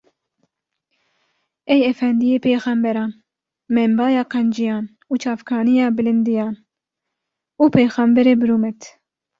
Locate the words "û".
5.11-5.13, 7.63-7.63